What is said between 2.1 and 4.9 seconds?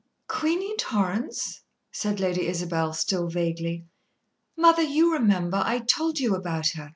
Lady Isabel, still vaguely. "Mother,